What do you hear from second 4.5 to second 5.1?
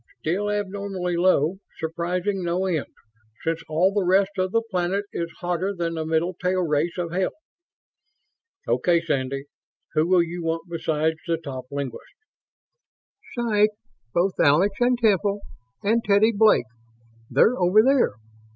the planet